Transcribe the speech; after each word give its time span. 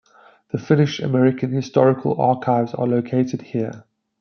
The 0.51 0.57
Finnish 0.57 0.99
American 0.99 1.51
Historical 1.51 2.19
Archives 2.19 2.73
are 2.73 2.87
located 2.87 3.43
here. 3.43 3.83